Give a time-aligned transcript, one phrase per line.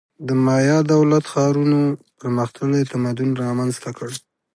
[0.27, 1.79] د مایا دولت-ښارونو
[2.19, 4.09] پرمختللی تمدن رامنځته کړ.